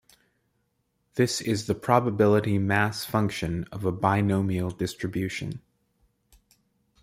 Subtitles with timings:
[1.13, 5.61] This is the probability mass function of a binomial distribution.